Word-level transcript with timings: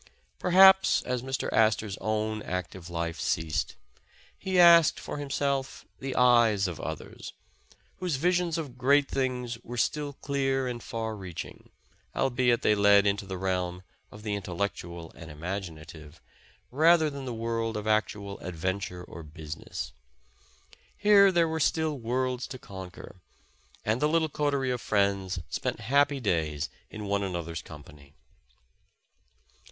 Perhaps, 0.39 1.03
as 1.03 1.21
Mr. 1.21 1.47
Astor 1.53 1.87
's 1.91 1.97
own 2.01 2.41
active 2.41 2.89
life 2.89 3.19
ceased, 3.19 3.75
he 4.35 4.59
asked 4.59 4.99
for 4.99 5.19
himself 5.19 5.85
the 5.99 6.15
eyes 6.15 6.67
of 6.67 6.79
others, 6.79 7.33
whose 7.97 8.17
Adsions 8.17 8.57
of 8.57 8.79
great 8.79 9.07
things 9.07 9.59
were 9.63 9.77
still 9.77 10.13
clear 10.13 10.67
and 10.67 10.81
far 10.81 11.15
reaching, 11.15 11.69
albeit 12.15 12.63
they 12.63 12.73
led 12.73 13.05
into 13.05 13.27
the 13.27 13.37
realm 13.37 13.83
of 14.09 14.23
the 14.23 14.33
intellectual 14.33 15.11
and 15.13 15.29
imagina 15.29 15.85
tive, 15.85 16.19
rather 16.71 17.07
than 17.11 17.25
the 17.25 17.31
world 17.31 17.77
of 17.77 17.85
actual 17.85 18.39
adventure 18.39 19.03
or 19.03 19.23
busi 19.23 19.57
ness. 19.59 19.91
Here 20.97 21.31
there 21.31 21.47
were 21.47 21.59
still 21.59 21.99
worlds 21.99 22.47
to 22.47 22.57
conquer, 22.57 23.21
and 23.85 24.01
the 24.01 24.09
little 24.09 24.29
coterie 24.29 24.71
of 24.71 24.81
friends 24.81 25.37
spent 25.51 25.79
happy 25.79 26.19
days 26.19 26.69
in 26.89 27.05
one 27.05 27.21
an 27.21 27.35
other's 27.35 27.61
company. 27.61 28.15